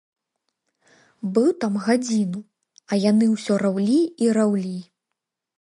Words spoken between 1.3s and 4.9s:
Быў там гадзіну, а яны ўсё раўлі і раўлі.